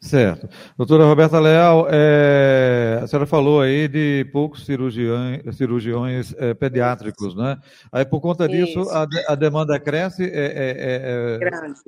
Certo. 0.00 0.48
Doutora 0.76 1.04
Roberta 1.04 1.40
Leal, 1.40 1.88
é, 1.90 3.00
a 3.02 3.06
senhora 3.08 3.26
falou 3.26 3.60
aí 3.60 3.88
de 3.88 4.24
poucos 4.32 4.64
cirurgiões, 4.64 5.56
cirurgiões 5.56 6.34
é, 6.38 6.54
pediátricos, 6.54 7.34
né? 7.34 7.58
Aí, 7.90 8.04
por 8.04 8.20
conta 8.20 8.48
disso, 8.48 8.88
a, 8.90 9.06
a, 9.28 9.34
demanda 9.34 9.78
cresce. 9.80 10.22
É, 10.22 10.28
é, 10.28 10.76
é, 10.78 11.34
é 11.34 11.38
Grande. 11.38 11.80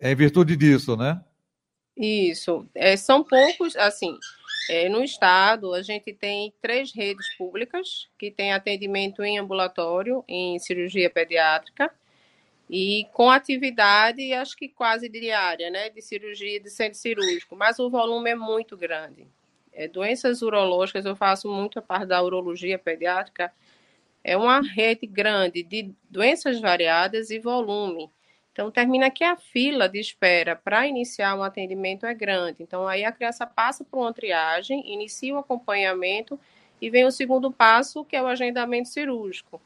É 0.00 0.12
em 0.12 0.14
virtude 0.14 0.56
disso, 0.56 0.96
né? 0.96 1.20
Isso. 1.96 2.68
são 2.98 3.24
poucos, 3.24 3.74
assim, 3.74 4.16
no 4.90 5.02
estado, 5.02 5.72
a 5.72 5.82
gente 5.82 6.12
tem 6.12 6.52
três 6.60 6.92
redes 6.94 7.26
públicas 7.36 8.08
que 8.16 8.30
têm 8.30 8.52
atendimento 8.52 9.24
em 9.24 9.38
ambulatório, 9.38 10.22
em 10.28 10.58
cirurgia 10.60 11.10
pediátrica, 11.10 11.90
e 12.68 13.06
com 13.12 13.30
atividade, 13.30 14.32
acho 14.34 14.56
que 14.56 14.68
quase 14.68 15.08
diária, 15.08 15.70
né, 15.70 15.88
de 15.88 16.02
cirurgia 16.02 16.60
de 16.60 16.68
centro 16.70 16.98
cirúrgico, 16.98 17.56
mas 17.56 17.78
o 17.78 17.88
volume 17.88 18.30
é 18.30 18.34
muito 18.34 18.76
grande. 18.76 19.26
É, 19.72 19.88
doenças 19.88 20.42
urológicas, 20.42 21.06
eu 21.06 21.16
faço 21.16 21.48
muito 21.48 21.78
a 21.78 21.82
parte 21.82 22.06
da 22.06 22.22
urologia 22.22 22.78
pediátrica, 22.78 23.52
é 24.22 24.36
uma 24.36 24.60
rede 24.60 25.06
grande 25.06 25.62
de 25.62 25.94
doenças 26.10 26.60
variadas 26.60 27.30
e 27.30 27.38
volume. 27.38 28.10
Então, 28.52 28.72
termina 28.72 29.08
que 29.08 29.22
a 29.22 29.36
fila 29.36 29.88
de 29.88 30.00
espera 30.00 30.56
para 30.56 30.86
iniciar 30.86 31.36
um 31.36 31.44
atendimento 31.44 32.04
é 32.04 32.12
grande. 32.12 32.60
Então, 32.60 32.88
aí 32.88 33.04
a 33.04 33.12
criança 33.12 33.46
passa 33.46 33.84
por 33.84 34.00
uma 34.00 34.12
triagem, 34.12 34.92
inicia 34.92 35.32
o 35.34 35.38
acompanhamento 35.38 36.38
e 36.82 36.90
vem 36.90 37.04
o 37.04 37.12
segundo 37.12 37.52
passo, 37.52 38.04
que 38.04 38.16
é 38.16 38.22
o 38.22 38.26
agendamento 38.26 38.88
cirúrgico. 38.88 39.62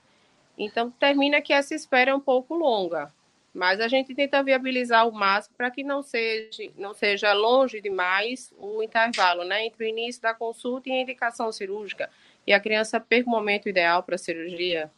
Então, 0.56 0.90
termina 0.90 1.40
que 1.40 1.52
essa 1.52 1.74
espera 1.74 2.10
é 2.10 2.14
um 2.14 2.20
pouco 2.20 2.54
longa, 2.54 3.10
mas 3.54 3.80
a 3.80 3.88
gente 3.88 4.14
tenta 4.14 4.42
viabilizar 4.42 5.06
o 5.08 5.12
máximo 5.12 5.54
para 5.56 5.70
que 5.70 5.82
não 5.82 6.02
seja, 6.02 6.70
não 6.76 6.94
seja 6.94 7.32
longe 7.32 7.80
demais 7.80 8.52
o 8.58 8.82
intervalo 8.82 9.44
né, 9.44 9.66
entre 9.66 9.84
o 9.84 9.88
início 9.88 10.22
da 10.22 10.34
consulta 10.34 10.88
e 10.88 10.92
a 10.92 11.00
indicação 11.00 11.50
cirúrgica, 11.52 12.08
e 12.46 12.52
a 12.52 12.60
criança 12.60 12.98
perca 12.98 13.28
o 13.28 13.32
momento 13.32 13.68
ideal 13.68 14.02
para 14.02 14.14
a 14.14 14.18
cirurgia. 14.18 14.90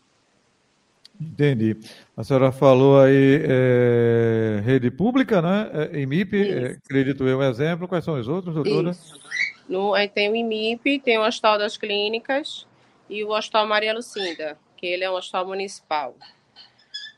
Entendi. 1.20 1.76
A 2.16 2.24
senhora 2.24 2.50
falou 2.50 3.00
aí 3.00 3.40
é, 3.44 4.60
rede 4.64 4.90
pública, 4.90 5.40
né? 5.40 5.70
É, 5.92 6.00
IMIP, 6.00 6.34
é, 6.34 6.66
acredito 6.84 7.26
eu, 7.28 7.38
um 7.38 7.42
exemplo. 7.42 7.86
Quais 7.86 8.04
são 8.04 8.18
os 8.18 8.26
outros, 8.26 8.52
doutora? 8.52 8.90
Isso. 8.90 9.20
No, 9.68 9.94
aí 9.94 10.08
tem 10.08 10.28
o 10.28 10.34
IMIP, 10.34 10.98
tem 10.98 11.16
o 11.16 11.24
Hospital 11.24 11.56
das 11.56 11.76
Clínicas 11.76 12.66
e 13.08 13.22
o 13.22 13.30
Hospital 13.30 13.64
Maria 13.64 13.94
Lucinda 13.94 14.58
porque 14.84 14.86
ele 14.86 15.04
é 15.04 15.10
um 15.10 15.14
hospital 15.14 15.46
municipal. 15.46 16.14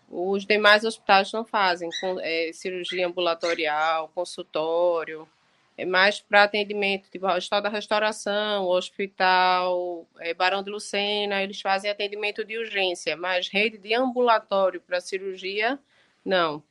Os 0.09 0.47
demais 0.47 0.85
hospitais 0.85 1.33
não 1.33 1.45
fazem 1.45 1.91
é, 2.21 2.51
cirurgia 2.53 3.09
ambulatorial, 3.09 4.09
consultório, 4.15 5.29
é 5.77 5.85
mais 5.85 6.21
para 6.21 6.45
atendimento, 6.45 7.11
tipo 7.11 7.27
Hospital 7.27 7.63
da 7.63 7.69
Restauração, 7.69 8.67
Hospital 8.67 10.07
é, 10.21 10.33
Barão 10.33 10.63
de 10.63 10.71
Lucena, 10.71 11.43
eles 11.43 11.61
fazem 11.61 11.91
atendimento 11.91 12.45
de 12.45 12.57
urgência, 12.57 13.17
mas 13.17 13.49
rede 13.49 13.79
de 13.79 13.93
ambulatório 13.93 14.81
para 14.81 15.01
cirurgia, 15.01 15.77
não. 16.25 16.63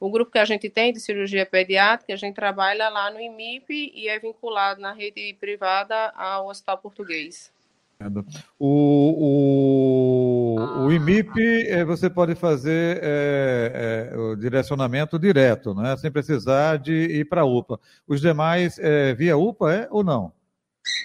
O 0.00 0.10
grupo 0.10 0.32
que 0.32 0.38
a 0.38 0.44
gente 0.44 0.68
tem 0.68 0.92
de 0.92 0.98
cirurgia 0.98 1.46
pediátrica, 1.46 2.12
a 2.12 2.16
gente 2.16 2.34
trabalha 2.34 2.88
lá 2.88 3.08
no 3.08 3.20
IMIP 3.20 3.92
e 3.94 4.08
é 4.08 4.18
vinculado 4.18 4.80
na 4.80 4.92
rede 4.92 5.32
privada 5.34 6.10
ao 6.16 6.48
Hospital 6.48 6.78
Português. 6.78 7.52
O, 8.58 8.66
o, 8.66 10.09
o 10.84 10.92
IMIP, 10.92 11.38
eh, 11.68 11.84
você 11.84 12.08
pode 12.08 12.34
fazer 12.34 13.00
é, 13.02 14.10
é, 14.12 14.16
o 14.16 14.36
direcionamento 14.36 15.18
direto, 15.18 15.74
né? 15.74 15.96
sem 15.96 16.10
precisar 16.10 16.78
de 16.78 16.92
ir 16.92 17.24
para 17.26 17.42
a 17.42 17.44
UPA. 17.44 17.78
Os 18.08 18.20
demais, 18.20 18.78
é, 18.78 19.12
via 19.14 19.36
UPA, 19.36 19.72
é 19.74 19.88
ou 19.90 20.02
não? 20.02 20.32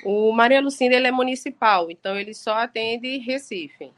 O 0.05 0.31
Maria 0.31 0.61
Lucinda 0.61 0.95
ele 0.95 1.07
é 1.07 1.11
municipal, 1.11 1.91
então 1.91 2.17
ele 2.17 2.33
só 2.33 2.53
atende 2.53 3.17
Recife. 3.17 3.91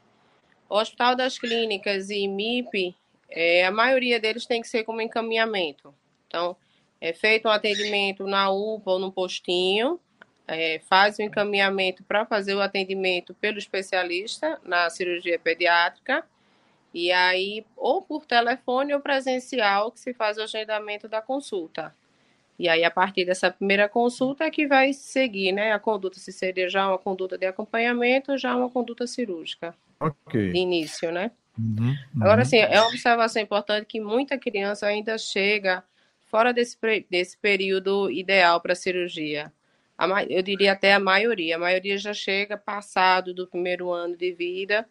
O 0.68 0.76
Hospital 0.76 1.14
das 1.14 1.38
Clínicas 1.38 2.10
e 2.10 2.24
IMIP, 2.24 2.94
a 3.66 3.70
maioria 3.70 4.20
deles 4.20 4.44
tem 4.44 4.60
que 4.60 4.68
ser 4.68 4.84
como 4.84 5.00
encaminhamento. 5.00 5.94
Então, 6.26 6.56
é 7.00 7.12
feito 7.12 7.48
um 7.48 7.50
atendimento 7.50 8.26
na 8.26 8.50
UPA 8.50 8.92
ou 8.92 8.98
no 8.98 9.12
postinho, 9.12 10.00
é, 10.48 10.80
faz 10.88 11.18
o 11.18 11.22
encaminhamento 11.22 12.02
para 12.02 12.24
fazer 12.24 12.54
o 12.54 12.62
atendimento 12.62 13.34
pelo 13.34 13.58
especialista 13.58 14.58
na 14.64 14.88
cirurgia 14.88 15.38
pediátrica, 15.38 16.24
e 16.92 17.12
aí, 17.12 17.64
ou 17.76 18.00
por 18.00 18.24
telefone 18.24 18.94
ou 18.94 19.00
presencial, 19.00 19.92
que 19.92 20.00
se 20.00 20.14
faz 20.14 20.38
o 20.38 20.42
agendamento 20.42 21.06
da 21.06 21.20
consulta. 21.20 21.94
E 22.58 22.66
aí, 22.66 22.82
a 22.82 22.90
partir 22.90 23.26
dessa 23.26 23.50
primeira 23.50 23.88
consulta, 23.88 24.44
é 24.44 24.50
que 24.50 24.66
vai 24.66 24.94
seguir, 24.94 25.52
né? 25.52 25.72
A 25.72 25.78
conduta, 25.78 26.18
se 26.18 26.32
seria 26.32 26.68
já 26.68 26.88
uma 26.88 26.98
conduta 26.98 27.36
de 27.36 27.46
acompanhamento, 27.46 28.36
já 28.38 28.56
uma 28.56 28.70
conduta 28.70 29.06
cirúrgica. 29.06 29.74
Ok. 30.00 30.50
De 30.50 30.58
início, 30.58 31.12
né? 31.12 31.30
Uhum, 31.58 31.88
uhum. 31.88 32.22
Agora, 32.22 32.42
assim, 32.42 32.56
é 32.56 32.80
uma 32.80 32.88
observação 32.88 33.42
importante 33.42 33.84
que 33.84 34.00
muita 34.00 34.38
criança 34.38 34.86
ainda 34.86 35.18
chega 35.18 35.84
fora 36.24 36.52
desse, 36.52 36.76
desse 37.10 37.36
período 37.36 38.10
ideal 38.10 38.60
para 38.60 38.74
cirurgia 38.74 39.52
a, 39.98 40.24
eu 40.24 40.42
diria 40.42 40.72
até 40.72 40.94
a 40.94 41.00
maioria. 41.00 41.56
A 41.56 41.58
maioria 41.58 41.98
já 41.98 42.14
chega 42.14 42.56
passado 42.56 43.34
do 43.34 43.46
primeiro 43.46 43.90
ano 43.90 44.16
de 44.16 44.32
vida. 44.32 44.86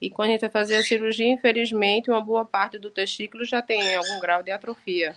E 0.00 0.10
quando 0.10 0.28
a 0.28 0.32
gente 0.32 0.42
vai 0.42 0.50
fazer 0.50 0.76
a 0.76 0.82
cirurgia, 0.82 1.26
infelizmente, 1.26 2.10
uma 2.10 2.20
boa 2.20 2.44
parte 2.44 2.78
do 2.78 2.90
testículo 2.90 3.44
já 3.44 3.62
tem 3.62 3.94
algum 3.94 4.20
grau 4.20 4.42
de 4.42 4.50
atrofia. 4.50 5.14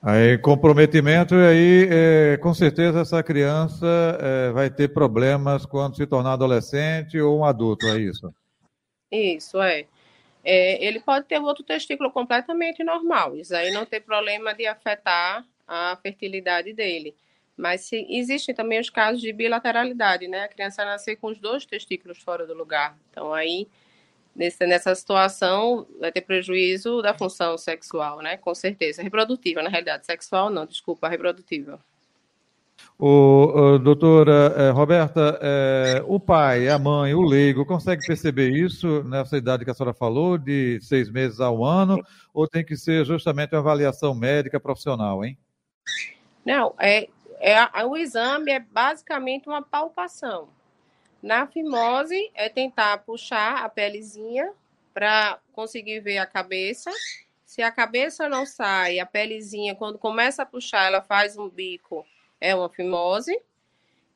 Aí, 0.00 0.38
comprometimento, 0.38 1.34
e 1.34 1.46
aí, 1.46 1.88
é, 1.90 2.36
com 2.36 2.54
certeza, 2.54 3.00
essa 3.00 3.20
criança 3.22 3.86
é, 4.20 4.52
vai 4.52 4.70
ter 4.70 4.88
problemas 4.88 5.66
quando 5.66 5.96
se 5.96 6.06
tornar 6.06 6.34
adolescente 6.34 7.18
ou 7.18 7.40
um 7.40 7.44
adulto, 7.44 7.84
é 7.88 7.98
isso? 7.98 8.32
Isso, 9.10 9.60
é. 9.60 9.86
é 10.44 10.84
ele 10.86 11.00
pode 11.00 11.26
ter 11.26 11.40
outro 11.40 11.64
testículo 11.64 12.12
completamente 12.12 12.84
normal, 12.84 13.34
isso 13.34 13.56
aí 13.56 13.72
não 13.72 13.84
tem 13.84 14.00
problema 14.00 14.54
de 14.54 14.66
afetar 14.68 15.44
a 15.66 15.98
fertilidade 16.00 16.72
dele. 16.72 17.12
Mas 17.58 17.82
se, 17.82 18.06
existem 18.08 18.54
também 18.54 18.80
os 18.80 18.88
casos 18.88 19.20
de 19.20 19.32
bilateralidade, 19.32 20.28
né? 20.28 20.44
A 20.44 20.48
criança 20.48 20.84
nascer 20.84 21.16
com 21.16 21.28
os 21.28 21.38
dois 21.38 21.66
testículos 21.66 22.18
fora 22.18 22.46
do 22.46 22.54
lugar. 22.54 22.96
Então, 23.10 23.34
aí, 23.34 23.66
nesse, 24.34 24.64
nessa 24.64 24.94
situação, 24.94 25.86
vai 25.98 26.12
ter 26.12 26.20
prejuízo 26.20 27.02
da 27.02 27.12
função 27.12 27.58
sexual, 27.58 28.22
né? 28.22 28.36
Com 28.36 28.54
certeza. 28.54 29.02
Reprodutiva, 29.02 29.60
na 29.60 29.68
realidade. 29.68 30.06
Sexual 30.06 30.48
não, 30.50 30.64
desculpa, 30.64 31.08
reprodutiva. 31.08 31.80
O, 32.96 33.74
o 33.74 33.78
doutora 33.78 34.54
é, 34.56 34.70
Roberta, 34.70 35.38
é, 35.40 36.02
o 36.06 36.18
pai, 36.18 36.68
a 36.68 36.78
mãe, 36.78 37.14
o 37.14 37.22
leigo, 37.22 37.64
consegue 37.64 38.06
perceber 38.06 38.50
isso 38.50 39.04
nessa 39.04 39.36
idade 39.36 39.64
que 39.64 39.70
a 39.70 39.74
senhora 39.74 39.94
falou, 39.94 40.36
de 40.38 40.80
seis 40.80 41.10
meses 41.10 41.40
ao 41.40 41.64
ano, 41.64 42.00
ou 42.32 42.46
tem 42.46 42.64
que 42.64 42.76
ser 42.76 43.04
justamente 43.04 43.54
uma 43.54 43.60
avaliação 43.60 44.14
médica 44.14 44.58
profissional, 44.58 45.24
hein? 45.24 45.38
Não, 46.44 46.74
é, 46.78 47.08
é, 47.40 47.84
o 47.84 47.96
exame 47.96 48.50
é 48.50 48.60
basicamente 48.60 49.48
uma 49.48 49.62
palpação. 49.62 50.48
Na 51.22 51.46
fimose 51.46 52.30
é 52.34 52.48
tentar 52.48 52.98
puxar 52.98 53.64
a 53.64 53.68
pelezinha 53.68 54.52
para 54.94 55.38
conseguir 55.52 56.00
ver 56.00 56.18
a 56.18 56.26
cabeça. 56.26 56.90
Se 57.44 57.62
a 57.62 57.72
cabeça 57.72 58.28
não 58.28 58.44
sai, 58.44 59.00
a 59.00 59.06
pelezinha, 59.06 59.74
quando 59.74 59.98
começa 59.98 60.42
a 60.42 60.46
puxar, 60.46 60.86
ela 60.86 61.02
faz 61.02 61.36
um 61.36 61.48
bico, 61.48 62.06
é 62.40 62.54
uma 62.54 62.68
fimose. 62.68 63.40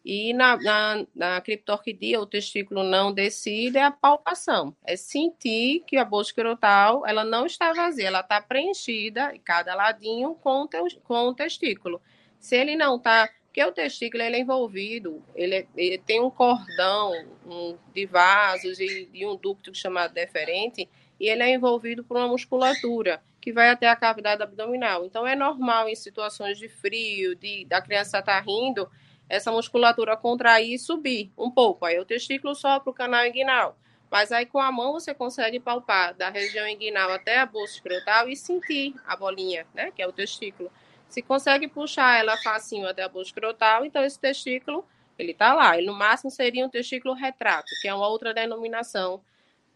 E 0.05 0.33
na, 0.33 0.57
na, 0.57 1.07
na 1.15 1.41
criptorquidia, 1.41 2.21
o 2.21 2.27
testículo 2.27 2.83
não 2.83 3.13
decide, 3.13 3.79
é 3.79 3.85
a 3.85 3.91
palpação. 3.91 4.77
É 4.85 4.97
sentir 4.97 5.85
que 5.87 5.97
a 5.97 6.05
bolsa 6.05 6.31
escrotal 6.31 7.07
ela 7.07 7.25
não 7.25 7.47
está 7.47 7.73
vazia, 7.73 8.09
ela 8.09 8.21
está 8.21 8.41
preenchida, 8.41 9.33
cada 9.45 9.75
ladinho, 9.75 10.35
com, 10.35 10.69
com 11.05 11.29
o 11.29 11.35
testículo. 11.35 12.03
Se 12.43 12.57
ele 12.57 12.77
não 12.77 12.97
está. 12.97 13.31
Porque 13.47 13.63
o 13.65 13.73
testículo 13.73 14.23
ele 14.23 14.37
é 14.37 14.41
envolvido, 14.41 15.23
ele, 15.35 15.57
é, 15.57 15.67
ele 15.77 15.99
tem 15.99 16.23
um 16.23 16.31
cordão 16.31 17.13
um, 17.47 17.77
de 17.95 18.07
vasos 18.07 18.81
e, 18.81 19.11
e 19.13 19.27
um 19.27 19.37
ducto 19.37 19.75
chamado 19.75 20.15
deferente, 20.15 20.89
e 21.21 21.29
ele 21.29 21.43
é 21.43 21.53
envolvido 21.53 22.03
por 22.03 22.17
uma 22.17 22.29
musculatura 22.29 23.23
que 23.43 23.53
vai 23.53 23.69
até 23.69 23.87
a 23.91 23.95
cavidade 23.95 24.43
abdominal. 24.43 25.05
Então 25.05 25.27
é 25.27 25.37
normal 25.37 25.87
em 25.87 25.95
situações 25.95 26.57
de 26.57 26.67
frio, 26.67 27.37
de 27.37 27.67
da 27.67 27.83
criança 27.83 28.21
estar 28.21 28.37
tá 28.37 28.41
rindo, 28.41 28.91
essa 29.29 29.53
musculatura 29.53 30.17
contrair 30.17 30.73
e 30.73 30.79
subir 30.79 31.31
um 31.37 31.51
pouco. 31.51 31.85
Aí 31.85 31.99
o 31.99 32.07
testículo 32.07 32.55
sobe 32.55 32.85
para 32.85 32.91
o 32.91 32.95
canal 32.95 33.27
inguinal. 33.27 33.77
Mas 34.11 34.33
aí 34.33 34.47
com 34.47 34.61
a 34.61 34.73
mão 34.73 34.93
você 34.93 35.13
consegue 35.13 35.61
palpar 35.61 36.15
da 36.15 36.31
região 36.31 36.67
inguinal 36.67 37.11
até 37.11 37.39
a 37.39 37.47
bolsa 37.47 37.75
escrotal 37.75 38.31
e 38.31 38.37
sentir 38.37 38.95
a 39.07 39.15
bolinha, 39.15 39.67
né, 39.75 39.91
que 39.91 40.01
é 40.01 40.07
o 40.07 40.13
testículo. 40.13 40.71
Se 41.13 41.21
consegue 41.21 41.69
puxar 41.69 42.19
ela 42.19 42.39
facinho 42.39 42.89
até 42.89 43.03
a 43.03 43.09
bolsa 43.09 43.29
escrotal, 43.29 43.85
então 43.85 44.03
esse 44.03 44.19
testículo, 44.19 44.83
ele 45.19 45.33
está 45.33 45.53
lá. 45.53 45.77
Ele 45.77 45.87
no 45.87 45.93
máximo 45.93 46.31
seria 46.31 46.65
um 46.65 46.71
testículo 46.71 47.13
retrato, 47.13 47.69
que 47.83 47.87
é 47.87 47.93
uma 47.93 48.09
outra 48.09 48.33
denominação 48.33 49.21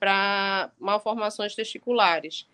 para 0.00 0.70
malformações 0.80 1.54
testiculares. 1.54 2.48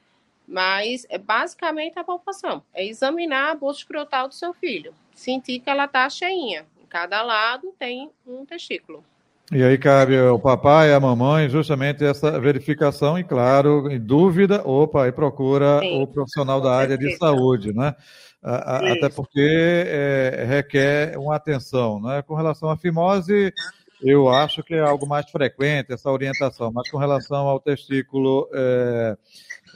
Mas 0.49 1.07
é 1.09 1.17
basicamente 1.17 1.97
a 1.97 2.03
palpação. 2.03 2.61
É 2.75 2.85
examinar 2.85 3.53
a 3.53 3.55
bolsa 3.55 3.79
escrotal 3.79 4.27
do 4.27 4.35
seu 4.35 4.53
filho. 4.53 4.93
Sentir 5.15 5.61
que 5.61 5.71
ela 5.71 5.85
está 5.85 6.11
cheinha. 6.11 6.67
Em 6.77 6.85
cada 6.85 7.23
lado 7.23 7.73
tem 7.79 8.11
um 8.27 8.45
testículo. 8.45 9.05
E 9.53 9.63
aí 9.63 9.77
cabe 9.77 10.19
ao 10.19 10.39
papai 10.39 10.89
e 10.89 10.95
à 10.95 10.99
mamãe 10.99 11.47
justamente 11.47 12.03
essa 12.03 12.41
verificação 12.41 13.19
e, 13.19 13.25
claro, 13.25 13.93
em 13.93 14.01
dúvida, 14.01 14.67
opa, 14.67 15.05
aí 15.05 15.13
procura 15.13 15.79
Sim, 15.81 16.03
o 16.03 16.07
profissional 16.07 16.59
da 16.59 16.75
área 16.75 16.97
de 16.97 17.15
saúde, 17.19 17.71
né? 17.75 17.95
até 18.43 19.11
porque 19.11 19.85
é, 19.87 20.45
requer 20.49 21.19
uma 21.19 21.37
atenção. 21.37 22.01
Né? 22.01 22.23
Com 22.23 22.35
relação 22.35 22.71
à 22.71 22.79
fimose, 22.79 23.53
eu 24.01 24.29
acho 24.31 24.63
que 24.63 24.73
é 24.73 24.81
algo 24.81 25.07
mais 25.07 25.31
frequente 25.31 25.93
essa 25.93 26.11
orientação, 26.11 26.73
mas 26.73 26.91
com 26.91 26.97
relação 26.97 27.47
ao 27.47 27.61
testículo 27.61 28.49
é, 28.55 29.17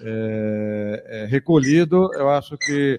é, 0.03 1.27
recolhido, 1.29 2.09
eu 2.15 2.31
acho 2.31 2.57
que 2.57 2.99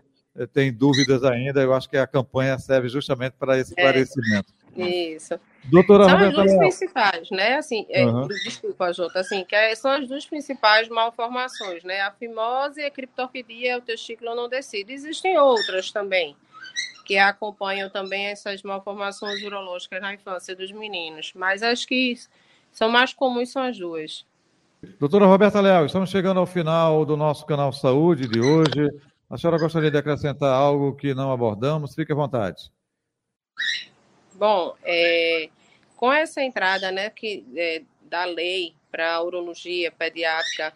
tem 0.54 0.72
dúvidas 0.72 1.24
ainda, 1.24 1.60
eu 1.60 1.74
acho 1.74 1.90
que 1.90 1.98
a 1.98 2.06
campanha 2.06 2.60
serve 2.60 2.88
justamente 2.88 3.34
para 3.40 3.58
esse 3.58 3.74
é. 3.76 3.82
esclarecimento. 3.82 4.54
Isso. 4.82 5.40
Doutora 5.66 6.06
são 6.06 6.18
as 6.18 6.34
duas 6.34 6.58
principais, 6.58 7.30
né? 7.30 7.56
Assim, 7.56 7.86
é, 7.90 8.06
uhum. 8.06 8.28
desculpa, 8.28 8.94
Jota, 8.94 9.20
assim, 9.20 9.44
que 9.44 9.56
é, 9.56 9.76
são 9.76 9.92
as 9.92 10.08
duas 10.08 10.26
principais 10.26 10.88
malformações, 10.88 11.84
né? 11.84 12.02
A 12.02 12.12
fimose 12.12 12.82
e 12.82 12.86
a 12.86 12.92
criptorquidia, 12.92 13.78
o 13.78 13.82
testículo 13.82 14.36
não 14.36 14.48
decide. 14.48 14.94
Existem 14.94 15.38
outras 15.38 15.92
também 15.92 16.36
que 17.06 17.18
acompanham 17.18 17.90
também 17.90 18.26
essas 18.26 18.62
malformações 18.64 19.42
urológicas 19.42 20.02
na 20.02 20.14
infância 20.14 20.54
dos 20.54 20.74
meninos, 20.74 21.32
mas 21.34 21.64
acho 21.64 21.88
que 21.88 22.16
são 22.70 22.90
mais 22.90 23.14
comuns 23.14 23.50
são 23.50 23.64
as 23.64 23.78
duas. 23.78 24.26
Doutora 25.00 25.26
Roberta 25.26 25.60
Leal, 25.60 25.86
estamos 25.86 26.10
chegando 26.10 26.40
ao 26.40 26.46
final 26.46 27.06
do 27.06 27.16
nosso 27.18 27.46
canal 27.46 27.72
Saúde 27.72 28.28
de 28.28 28.40
hoje. 28.40 28.90
A 29.30 29.38
senhora 29.38 29.58
gostaria 29.58 29.90
de 29.90 29.98
acrescentar 29.98 30.54
algo 30.54 30.96
que 30.96 31.14
não 31.14 31.32
abordamos? 31.32 31.96
Fique 31.96 32.12
à 32.12 32.16
vontade. 32.16 32.70
Bom, 34.38 34.76
é, 34.84 35.50
com 35.96 36.14
essa 36.14 36.44
entrada 36.44 36.92
né, 36.92 37.10
que, 37.10 37.44
é, 37.56 37.82
da 38.04 38.24
lei 38.24 38.76
para 38.92 39.16
a 39.16 39.24
urologia 39.24 39.92
pediátrica 39.92 40.72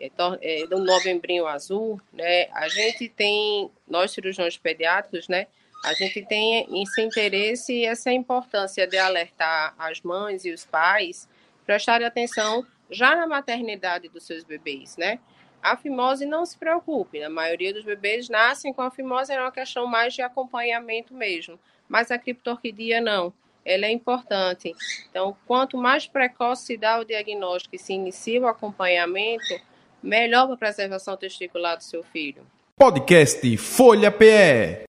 é, 0.00 0.10
é, 0.40 0.66
do 0.66 0.78
novembrinho 0.78 1.46
azul, 1.46 2.00
né, 2.10 2.48
a 2.54 2.66
gente 2.68 3.06
tem, 3.10 3.70
nós 3.86 4.12
cirurgiões 4.12 4.56
pediátricos, 4.56 5.28
né, 5.28 5.46
a 5.84 5.92
gente 5.92 6.24
tem 6.24 6.66
esse 6.82 7.02
interesse 7.02 7.74
e 7.74 7.84
essa 7.84 8.10
importância 8.10 8.86
de 8.86 8.96
alertar 8.96 9.74
as 9.78 10.00
mães 10.00 10.46
e 10.46 10.50
os 10.50 10.64
pais 10.64 11.28
prestarem 11.66 12.06
atenção 12.06 12.66
já 12.90 13.14
na 13.14 13.26
maternidade 13.26 14.08
dos 14.08 14.24
seus 14.24 14.42
bebês, 14.42 14.96
né? 14.96 15.18
A 15.62 15.76
fimose 15.76 16.24
não 16.24 16.46
se 16.46 16.56
preocupe, 16.56 17.22
a 17.22 17.28
maioria 17.28 17.74
dos 17.74 17.84
bebês 17.84 18.28
nascem 18.28 18.72
com 18.72 18.82
a 18.82 18.90
fimose, 18.90 19.32
é 19.32 19.40
uma 19.40 19.52
questão 19.52 19.86
mais 19.86 20.14
de 20.14 20.22
acompanhamento 20.22 21.12
mesmo 21.12 21.58
mas 21.88 22.10
a 22.10 22.18
criptorquidia 22.18 23.00
não. 23.00 23.32
Ela 23.64 23.86
é 23.86 23.90
importante. 23.90 24.72
Então, 25.10 25.36
quanto 25.46 25.76
mais 25.76 26.06
precoce 26.06 26.66
se 26.66 26.76
dá 26.76 27.00
o 27.00 27.04
diagnóstico 27.04 27.74
e 27.74 27.78
se 27.78 27.92
inicia 27.92 28.40
o 28.40 28.46
acompanhamento, 28.46 29.60
melhor 30.02 30.46
para 30.46 30.54
a 30.54 30.58
preservação 30.58 31.16
testicular 31.16 31.76
do 31.76 31.82
seu 31.82 32.02
filho. 32.02 32.46
Podcast 32.78 33.56
Folha 33.56 34.12
PE. 34.12 34.84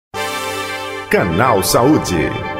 Canal 1.09 1.63
Saúde. 1.63 2.56